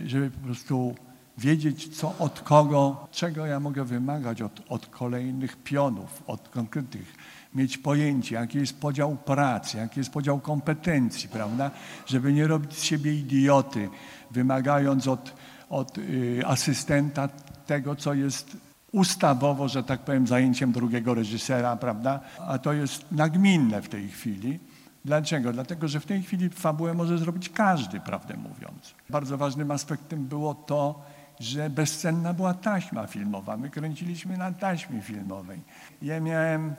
żeby 0.05 0.31
po 0.31 0.39
prostu 0.39 0.95
wiedzieć, 1.37 1.97
co 1.97 2.15
od 2.19 2.41
kogo, 2.41 3.07
czego 3.11 3.45
ja 3.45 3.59
mogę 3.59 3.83
wymagać 3.83 4.41
od, 4.41 4.61
od 4.69 4.87
kolejnych 4.87 5.55
pionów, 5.63 6.23
od 6.27 6.49
konkretnych, 6.49 7.15
mieć 7.55 7.77
pojęcie, 7.77 8.35
jaki 8.35 8.57
jest 8.57 8.79
podział 8.79 9.15
pracy, 9.15 9.77
jaki 9.77 9.99
jest 9.99 10.11
podział 10.11 10.39
kompetencji, 10.39 11.29
prawda? 11.29 11.71
Żeby 12.05 12.33
nie 12.33 12.47
robić 12.47 12.73
z 12.73 12.83
siebie 12.83 13.13
idioty, 13.13 13.89
wymagając 14.31 15.07
od, 15.07 15.33
od 15.69 15.97
y, 15.97 16.41
asystenta 16.45 17.29
tego, 17.65 17.95
co 17.95 18.13
jest 18.13 18.57
ustawowo, 18.93 19.67
że 19.67 19.83
tak 19.83 19.99
powiem, 19.99 20.27
zajęciem 20.27 20.71
drugiego 20.71 21.13
reżysera, 21.13 21.75
prawda? 21.75 22.19
A 22.47 22.57
to 22.57 22.73
jest 22.73 23.05
nagminne 23.11 23.81
w 23.81 23.89
tej 23.89 24.07
chwili. 24.07 24.59
Dlaczego? 25.05 25.53
Dlatego, 25.53 25.87
że 25.87 25.99
w 25.99 26.05
tej 26.05 26.23
chwili 26.23 26.49
fabułę 26.49 26.93
może 26.93 27.17
zrobić 27.17 27.49
każdy, 27.49 27.99
prawdę 27.99 28.37
mówiąc. 28.37 28.93
Bardzo 29.09 29.37
ważnym 29.37 29.71
aspektem 29.71 30.25
było 30.25 30.55
to, 30.55 31.01
że 31.39 31.69
bezcenna 31.69 32.33
była 32.33 32.53
taśma 32.53 33.07
filmowa. 33.07 33.57
My 33.57 33.69
kręciliśmy 33.69 34.37
na 34.37 34.51
taśmie 34.51 35.01
filmowej. 35.01 35.59
Ja 36.01 36.19
miałem 36.19 36.75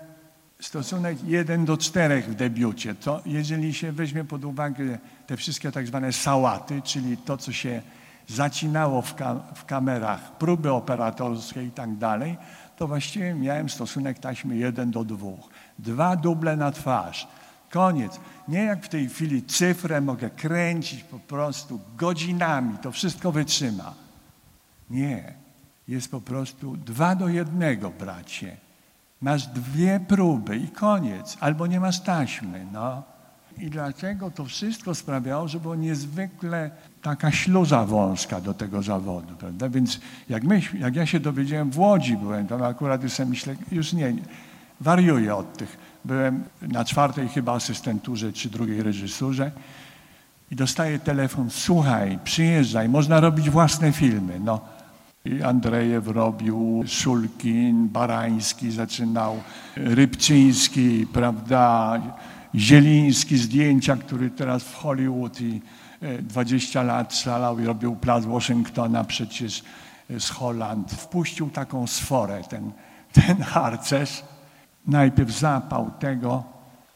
stosunek 0.60 1.24
1 1.24 1.64
do 1.64 1.76
4 1.76 2.22
w 2.22 2.34
debiucie. 2.34 2.94
To 2.94 3.22
jeżeli 3.26 3.74
się 3.74 3.92
weźmie 3.92 4.24
pod 4.24 4.44
uwagę 4.44 4.98
te 5.26 5.36
wszystkie 5.36 5.72
tak 5.72 5.86
zwane 5.86 6.12
sałaty, 6.12 6.82
czyli 6.82 7.16
to, 7.16 7.36
co 7.36 7.52
się 7.52 7.82
zacinało 8.28 9.02
w, 9.02 9.14
ka 9.14 9.34
w 9.54 9.64
kamerach, 9.64 10.38
próby 10.38 10.72
operatorskie 10.72 11.64
i 11.64 11.70
tak 11.70 11.96
dalej, 11.96 12.36
to 12.76 12.88
właściwie 12.88 13.34
miałem 13.34 13.68
stosunek 13.68 14.18
taśmy 14.18 14.56
1 14.56 14.90
do 14.90 15.04
2. 15.04 15.28
Dwa 15.78 16.16
duble 16.16 16.56
na 16.56 16.70
twarz. 16.70 17.28
Koniec. 17.70 18.20
Nie 18.48 18.64
jak 18.64 18.84
w 18.84 18.88
tej 18.88 19.08
chwili 19.08 19.42
cyfrę 19.42 20.00
mogę 20.00 20.30
kręcić 20.30 21.04
po 21.04 21.18
prostu 21.18 21.80
godzinami, 21.96 22.78
to 22.78 22.92
wszystko 22.92 23.32
wytrzyma. 23.32 23.94
Nie. 24.90 25.34
Jest 25.88 26.10
po 26.10 26.20
prostu 26.20 26.76
dwa 26.76 27.14
do 27.14 27.28
jednego, 27.28 27.90
bracie. 27.90 28.56
Masz 29.20 29.46
dwie 29.46 30.00
próby 30.08 30.56
i 30.56 30.68
koniec. 30.68 31.36
Albo 31.40 31.66
nie 31.66 31.80
masz 31.80 32.00
taśmy, 32.00 32.66
no. 32.72 33.02
I 33.58 33.70
dlatego 33.70 34.30
to 34.30 34.44
wszystko 34.44 34.94
sprawiało, 34.94 35.48
że 35.48 35.60
było 35.60 35.74
niezwykle 35.74 36.70
taka 37.02 37.32
śluza 37.32 37.84
wąska 37.84 38.40
do 38.40 38.54
tego 38.54 38.82
zawodu, 38.82 39.34
prawda? 39.38 39.68
Więc 39.68 40.00
jak, 40.28 40.44
my, 40.44 40.60
jak 40.78 40.96
ja 40.96 41.06
się 41.06 41.20
dowiedziałem, 41.20 41.70
w 41.70 41.78
Łodzi 41.78 42.16
byłem, 42.16 42.46
to 42.46 42.66
akurat 42.66 43.02
już 43.02 43.12
sobie 43.12 43.30
myślę, 43.30 43.56
już 43.72 43.92
nie, 43.92 44.12
nie, 44.12 44.22
wariuję 44.80 45.34
od 45.34 45.56
tych. 45.56 45.76
Byłem 46.04 46.44
na 46.62 46.84
czwartej 46.84 47.28
chyba 47.28 47.52
asystenturze 47.52 48.32
czy 48.32 48.50
drugiej 48.50 48.82
reżysurze 48.82 49.50
i 50.50 50.56
dostaję 50.56 50.98
telefon, 50.98 51.50
słuchaj, 51.50 52.18
przyjeżdżaj, 52.24 52.88
można 52.88 53.20
robić 53.20 53.50
własne 53.50 53.92
filmy. 53.92 54.40
No, 54.40 54.60
i 55.24 55.42
Andrejew 55.42 56.08
robił, 56.08 56.84
Szulkin, 56.86 57.88
Barański 57.88 58.70
zaczynał, 58.70 59.36
Rybczyński, 59.76 61.06
prawda, 61.12 62.00
Zieliński, 62.56 63.38
zdjęcia, 63.38 63.96
który 63.96 64.30
teraz 64.30 64.64
w 64.64 64.74
Hollywood 64.74 65.40
i 65.40 65.62
20 66.22 66.82
lat 66.82 67.14
szalał 67.14 67.60
i 67.60 67.64
robił 67.64 67.96
plac 67.96 68.24
Waszyngtona 68.24 69.04
przecież 69.04 69.62
z 70.18 70.30
Holand. 70.30 70.92
Wpuścił 70.92 71.50
taką 71.50 71.86
sforę, 71.86 72.42
ten, 72.48 72.72
ten 73.12 73.42
harcerz. 73.42 74.24
Najpierw 74.86 75.30
zapał 75.30 75.90
tego. 75.98 76.44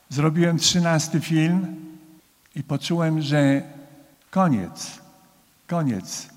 Zrobiłem 0.08 0.58
trzynasty 0.58 1.20
film 1.20 1.76
i 2.54 2.62
poczułem, 2.62 3.22
że 3.22 3.62
koniec, 4.30 4.98
koniec. 5.66 6.28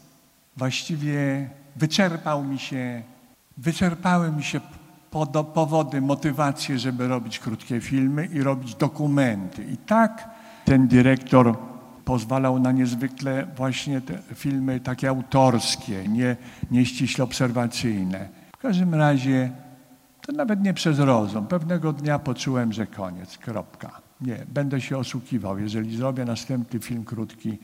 Właściwie 0.58 1.50
wyczerpał 1.76 2.44
mi 2.44 2.60
się, 2.60 3.04
wyczerpały 3.58 4.32
mi 4.32 4.44
się 4.44 4.60
powody, 5.54 6.02
motywacje, 6.02 6.80
żeby 6.80 7.08
robić 7.08 7.40
krótkie 7.40 7.82
filmy 7.82 8.26
i 8.26 8.44
robić 8.44 8.76
dokumenty. 8.76 9.64
I 9.64 9.78
tak 9.78 10.30
ten 10.66 10.88
dyrektor 10.88 11.58
pozwalał 12.06 12.60
na 12.60 12.72
niezwykle 12.72 13.48
właśnie 13.56 14.02
te 14.02 14.18
filmy 14.36 14.80
takie 14.80 15.10
autorskie, 15.10 16.08
nie, 16.08 16.36
nie 16.72 16.86
ściśle 16.86 17.24
obserwacyjne. 17.24 18.30
W 18.56 18.58
każdym 18.58 18.96
razie 18.96 19.52
to 20.22 20.32
nawet 20.32 20.64
nie 20.64 20.74
przez 20.74 21.00
rozum. 21.00 21.48
Pewnego 21.48 21.94
dnia 21.94 22.20
poczułem, 22.20 22.74
że 22.74 22.88
koniec, 22.88 23.38
kropka. 23.38 24.02
nie, 24.22 24.46
będę 24.54 24.82
się 24.82 24.98
oszukiwał. 24.98 25.60
Jeżeli 25.60 25.98
zrobię 25.98 26.26
następny 26.26 26.80
film 26.80 27.04
krótki, 27.04 27.58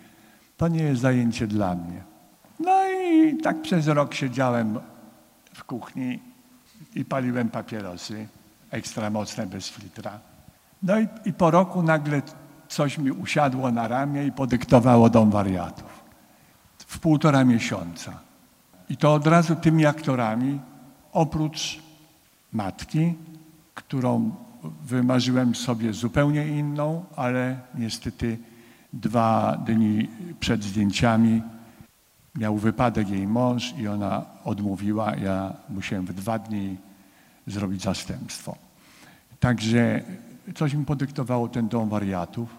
to 0.57 0.67
nie 0.67 0.83
jest 0.83 1.01
zajęcie 1.01 1.47
dla 1.47 1.75
mnie. 1.75 2.03
No 2.59 2.71
i 2.89 3.37
tak 3.37 3.61
przez 3.61 3.87
rok 3.87 4.13
siedziałem 4.13 4.79
w 5.53 5.63
kuchni 5.63 6.19
i 6.97 7.05
paliłem 7.05 7.49
papierosy 7.49 8.27
ekstra 8.71 9.09
mocne, 9.09 9.47
bez 9.47 9.69
filtra. 9.69 10.19
No 10.83 10.99
i, 10.99 11.07
i 11.25 11.33
po 11.33 11.51
roku 11.51 11.83
nagle 11.83 12.21
coś 12.67 12.97
mi 12.97 13.11
usiadło 13.11 13.71
na 13.71 13.87
ramię 13.87 14.25
i 14.25 14.31
podyktowało 14.31 15.09
Dom 15.09 15.31
Wariatów. 15.31 16.03
W 16.77 16.99
półtora 16.99 17.43
miesiąca. 17.43 18.19
I 18.89 18.97
to 18.97 19.13
od 19.13 19.27
razu 19.27 19.55
tymi 19.55 19.85
aktorami, 19.85 20.59
oprócz 21.13 21.79
matki, 22.53 23.13
którą 23.73 24.31
wymarzyłem 24.83 25.55
sobie 25.55 25.93
zupełnie 25.93 26.47
inną, 26.47 27.05
ale 27.15 27.59
niestety 27.75 28.37
dwa 28.93 29.57
dni 29.65 30.09
przed 30.39 30.63
zdjęciami 30.63 31.41
miał 32.35 32.57
wypadek 32.57 33.09
jej 33.09 33.27
mąż 33.27 33.73
i 33.77 33.87
ona 33.87 34.25
odmówiła. 34.43 35.15
Ja 35.15 35.53
musiałem 35.69 36.05
w 36.05 36.13
dwa 36.13 36.39
dni 36.39 36.77
zrobić 37.47 37.81
zastępstwo. 37.81 38.55
Także 39.39 40.03
coś 40.55 40.73
mi 40.73 40.85
podyktowało 40.85 41.47
ten 41.47 41.67
dom 41.67 41.89
wariatów. 41.89 42.49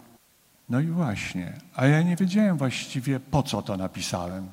No 0.68 0.81
i 0.81 0.87
właśnie, 0.87 1.53
a 1.74 1.87
ja 1.87 2.03
nie 2.03 2.16
wiedziałem 2.16 2.57
właściwie 2.57 3.20
po 3.20 3.42
co 3.42 3.62
to 3.62 3.77
napisałem. 3.77 4.46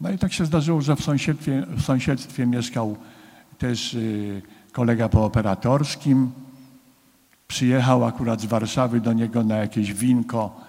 No 0.00 0.10
i 0.10 0.18
tak 0.18 0.32
się 0.32 0.46
zdarzyło, 0.46 0.82
że 0.82 0.96
w 0.96 1.02
sąsiedztwie, 1.02 1.66
w 1.68 1.82
sąsiedztwie 1.82 2.46
mieszkał 2.46 2.96
też 3.58 3.94
y, 3.94 4.42
kolega 4.72 5.08
pooperatorskim. 5.08 6.32
Przyjechał 7.48 8.04
akurat 8.04 8.40
z 8.40 8.44
Warszawy 8.44 9.00
do 9.00 9.12
niego 9.12 9.44
na 9.44 9.56
jakieś 9.56 9.94
winko 9.94 10.60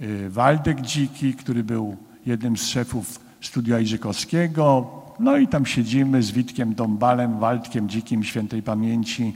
y, 0.00 0.30
Waldek 0.30 0.80
Dziki, 0.80 1.34
który 1.34 1.64
był 1.64 1.96
jednym 2.26 2.56
z 2.56 2.66
szefów 2.66 3.20
studia 3.40 3.78
Iżykowskiego. 3.78 5.01
No 5.20 5.36
i 5.36 5.48
tam 5.48 5.66
siedzimy 5.66 6.22
z 6.22 6.30
Witkiem 6.30 6.74
Dąbalem, 6.74 7.38
Waldkiem 7.38 7.88
Dzikim 7.88 8.24
świętej 8.24 8.62
pamięci, 8.62 9.34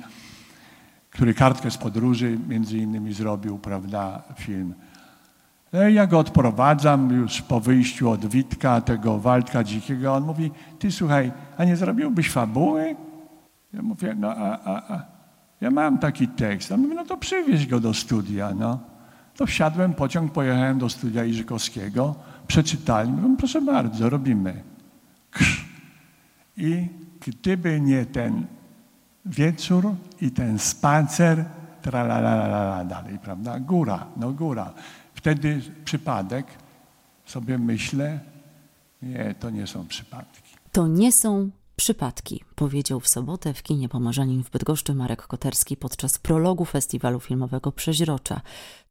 który 1.10 1.34
kartkę 1.34 1.70
z 1.70 1.76
podróży 1.76 2.38
między 2.48 2.78
innymi 2.78 3.12
zrobił, 3.12 3.58
prawda, 3.58 4.22
film. 4.38 4.74
No 5.72 5.88
i 5.88 5.94
ja 5.94 6.06
go 6.06 6.18
odprowadzam 6.18 7.12
już 7.12 7.42
po 7.42 7.60
wyjściu 7.60 8.10
od 8.10 8.26
Witka, 8.26 8.80
tego 8.80 9.18
Waldka 9.18 9.64
Dzikiego. 9.64 10.14
On 10.14 10.24
mówi, 10.24 10.50
ty 10.78 10.92
słuchaj, 10.92 11.32
a 11.58 11.64
nie 11.64 11.76
zrobiłbyś 11.76 12.30
fabuły? 12.30 12.96
Ja 13.72 13.82
mówię, 13.82 14.14
no 14.18 14.28
a, 14.28 14.58
a, 14.64 14.94
a. 14.94 15.02
Ja 15.60 15.70
mam 15.70 15.98
taki 15.98 16.28
tekst. 16.28 16.72
On 16.72 16.80
mówi, 16.80 16.94
no 16.94 17.04
to 17.04 17.16
przywieź 17.16 17.66
go 17.66 17.80
do 17.80 17.94
studia, 17.94 18.54
no. 18.54 18.80
To 19.36 19.46
wsiadłem, 19.46 19.94
pociąg, 19.94 20.32
pojechałem 20.32 20.78
do 20.78 20.88
studia 20.88 21.24
Iżykowskiego, 21.24 22.14
przeczytali, 22.46 23.10
mówię, 23.10 23.36
proszę 23.38 23.62
bardzo, 23.62 24.10
robimy. 24.10 24.62
Krz. 25.30 25.65
I 26.56 26.88
gdyby 27.20 27.80
nie 27.80 28.06
ten 28.06 28.46
wieczór 29.26 29.94
i 30.20 30.30
ten 30.30 30.58
spacer, 30.58 31.44
tralalala 31.82 32.84
dalej, 32.84 33.18
prawda? 33.18 33.60
Góra, 33.60 34.06
no 34.16 34.32
góra. 34.32 34.72
Wtedy 35.14 35.60
przypadek, 35.84 36.46
sobie 37.26 37.58
myślę, 37.58 38.20
nie, 39.02 39.34
to 39.40 39.50
nie 39.50 39.66
są 39.66 39.86
przypadki. 39.86 40.56
To 40.72 40.86
nie 40.86 41.12
są 41.12 41.50
przypadki, 41.76 42.44
powiedział 42.54 43.00
w 43.00 43.08
sobotę 43.08 43.54
w 43.54 43.62
kinie 43.62 43.88
Pomorzanin 43.88 44.44
w 44.44 44.50
Bydgoszczy 44.50 44.94
Marek 44.94 45.26
Koterski 45.26 45.76
podczas 45.76 46.18
prologu 46.18 46.64
Festiwalu 46.64 47.20
Filmowego 47.20 47.72
Przeźrocza. 47.72 48.40